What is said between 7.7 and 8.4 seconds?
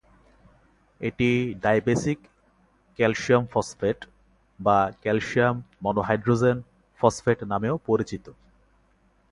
পরিচিত।